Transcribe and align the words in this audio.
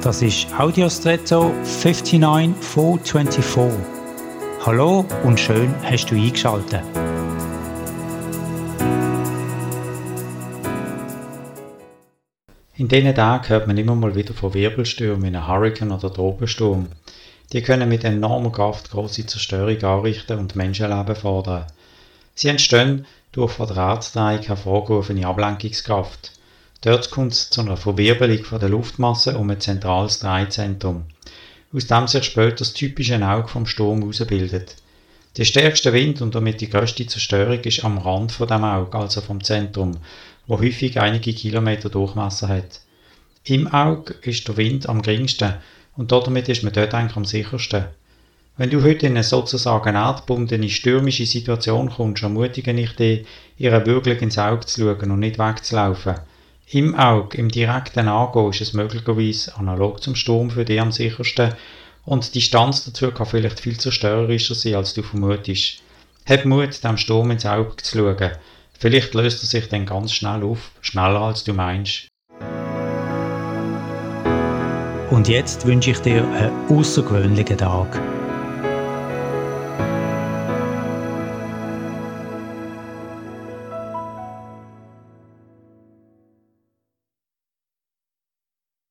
Das 0.00 0.22
ist 0.22 0.46
Audiostretto 0.56 1.52
59424. 1.64 3.84
Hallo 4.64 5.04
und 5.24 5.40
schön 5.40 5.74
hast 5.82 6.06
du 6.06 6.14
eingeschaltet. 6.14 6.84
In 12.76 12.86
diesen 12.86 13.12
Tagen 13.12 13.48
hört 13.48 13.66
man 13.66 13.76
immer 13.76 13.96
mal 13.96 14.14
wieder 14.14 14.34
von 14.34 14.54
Wirbelstürmen, 14.54 15.34
einem 15.34 15.48
Hurrikan 15.48 15.90
oder 15.90 16.14
Tropensturm. 16.14 16.86
Die 17.52 17.62
können 17.62 17.88
mit 17.88 18.04
enormer 18.04 18.52
Kraft 18.52 18.92
große 18.92 19.26
Zerstörung 19.26 19.82
anrichten 19.82 20.38
und 20.38 20.54
Menschenleben 20.54 21.16
fordern. 21.16 21.66
Sie 22.36 22.46
entstehen 22.46 23.04
durch 23.32 23.50
von 23.50 23.66
der 23.66 23.98
hervorgerufene 24.46 25.26
Ablenkungskraft. 25.26 26.37
Dort 26.82 27.10
kommt 27.10 27.32
es 27.32 27.50
zu 27.50 27.60
einer 27.60 27.76
Verwirbelung 27.76 28.44
von 28.44 28.60
der 28.60 28.68
Luftmasse 28.68 29.36
um 29.36 29.50
ein 29.50 29.60
zentrales 29.60 30.20
Drehzentrum, 30.20 31.06
aus 31.74 31.88
dem 31.88 32.06
sich 32.06 32.24
später 32.24 32.56
das 32.56 32.72
typische 32.72 33.20
Auge 33.26 33.48
vom 33.48 33.66
Sturm 33.66 34.00
herausbildet. 34.00 34.76
Der 35.36 35.44
stärkste 35.44 35.92
Wind 35.92 36.22
und 36.22 36.34
damit 36.34 36.60
die 36.60 36.70
größte 36.70 37.06
Zerstörung 37.06 37.60
ist 37.60 37.84
am 37.84 37.98
Rand 37.98 38.30
von 38.30 38.46
dem 38.46 38.62
Auge, 38.62 38.96
also 38.96 39.20
vom 39.20 39.42
Zentrum, 39.42 39.98
wo 40.46 40.58
häufig 40.60 41.00
einige 41.00 41.32
Kilometer 41.32 41.90
Durchmesser 41.90 42.48
hat. 42.48 42.80
Im 43.44 43.66
Auge 43.66 44.14
ist 44.22 44.46
der 44.46 44.56
Wind 44.56 44.88
am 44.88 45.02
geringsten 45.02 45.54
und 45.96 46.12
damit 46.12 46.48
ist 46.48 46.62
man 46.62 46.72
dort 46.72 46.94
eigentlich 46.94 47.16
am 47.16 47.24
sichersten. 47.24 47.86
Wenn 48.56 48.70
du 48.70 48.82
heute 48.82 49.06
in 49.06 49.12
eine 49.12 49.24
sozusagen 49.24 49.94
erdbundene 49.96 50.68
stürmische 50.68 51.26
Situation 51.26 51.90
kommst, 51.90 52.22
ermutige 52.22 52.72
ich 52.72 52.94
dich, 52.94 53.26
ihr 53.56 53.86
wirklich 53.86 54.22
ins 54.22 54.38
Auge 54.38 54.66
zu 54.66 54.80
schauen 54.80 55.10
und 55.10 55.20
nicht 55.20 55.38
wegzulaufen. 55.38 56.14
Im 56.70 56.94
Auge, 56.94 57.38
im 57.38 57.48
direkten 57.48 58.08
Angehen 58.08 58.50
ist 58.50 58.60
es 58.60 58.74
möglicherweise 58.74 59.56
analog 59.56 60.02
zum 60.02 60.14
Sturm 60.14 60.50
für 60.50 60.66
dich 60.66 60.78
am 60.78 60.92
sichersten 60.92 61.54
und 62.04 62.28
die 62.28 62.40
Distanz 62.40 62.84
dazu 62.84 63.10
kann 63.10 63.24
vielleicht 63.24 63.60
viel 63.60 63.78
zerstörerischer 63.78 64.54
sein, 64.54 64.74
als 64.74 64.92
du 64.92 65.02
vermutest. 65.02 65.80
Hab 66.26 66.44
Mut, 66.44 66.84
dem 66.84 66.98
Sturm 66.98 67.30
ins 67.30 67.46
Auge 67.46 67.76
zu 67.76 67.96
schauen. 67.96 68.32
Vielleicht 68.78 69.14
löst 69.14 69.42
er 69.42 69.46
sich 69.46 69.70
dann 69.70 69.86
ganz 69.86 70.12
schnell 70.12 70.44
auf, 70.44 70.70
schneller 70.82 71.22
als 71.22 71.42
du 71.42 71.54
meinst. 71.54 72.08
Und 75.10 75.26
jetzt 75.26 75.64
wünsche 75.66 75.92
ich 75.92 75.98
dir 76.00 76.22
einen 76.22 76.52
außergewöhnlichen 76.68 77.56
Tag. 77.56 77.98